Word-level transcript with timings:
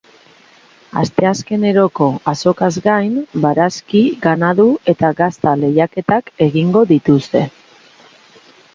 Asteazkeneroko 1.01 2.07
azokaz 2.31 2.71
gain, 2.87 3.13
barazki, 3.45 4.03
ganadu 4.27 4.67
eta 4.97 5.15
gazta 5.23 5.57
lehiaketak 5.63 6.37
egingo 6.51 6.87
dituzte. 6.97 7.49